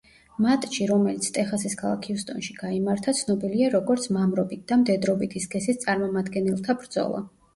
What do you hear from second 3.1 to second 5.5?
ცნობილია როგორც მამრობით და მდედრობითი